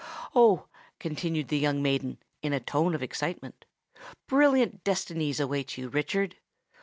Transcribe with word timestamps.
Oh!" 0.33 0.65
continued 0.99 1.49
the 1.49 1.59
young 1.59 1.83
maiden, 1.83 2.17
in 2.41 2.53
a 2.53 2.59
tone 2.59 2.95
of 2.95 3.03
excitement, 3.03 3.65
"brilliant 4.27 4.83
destinies 4.83 5.39
await 5.39 5.77
you, 5.77 5.89
Richard! 5.89 6.37